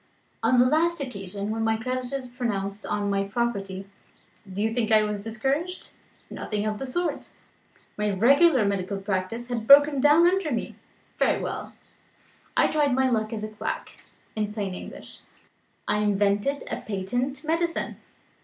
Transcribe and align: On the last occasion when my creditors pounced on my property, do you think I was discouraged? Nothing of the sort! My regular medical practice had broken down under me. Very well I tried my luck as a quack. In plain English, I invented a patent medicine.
On 0.41 0.57
the 0.57 0.65
last 0.65 0.99
occasion 0.99 1.51
when 1.51 1.63
my 1.63 1.77
creditors 1.77 2.27
pounced 2.31 2.87
on 2.87 3.11
my 3.11 3.23
property, 3.23 3.87
do 4.51 4.59
you 4.63 4.73
think 4.73 4.91
I 4.91 5.03
was 5.03 5.23
discouraged? 5.23 5.91
Nothing 6.27 6.65
of 6.65 6.79
the 6.79 6.87
sort! 6.87 7.29
My 7.99 8.09
regular 8.09 8.65
medical 8.65 8.97
practice 8.97 9.49
had 9.49 9.67
broken 9.67 10.01
down 10.01 10.25
under 10.25 10.49
me. 10.51 10.73
Very 11.19 11.39
well 11.39 11.75
I 12.57 12.65
tried 12.65 12.95
my 12.95 13.11
luck 13.11 13.31
as 13.31 13.43
a 13.43 13.49
quack. 13.49 14.03
In 14.35 14.51
plain 14.51 14.73
English, 14.73 15.19
I 15.87 15.99
invented 15.99 16.63
a 16.71 16.77
patent 16.81 17.45
medicine. 17.45 17.97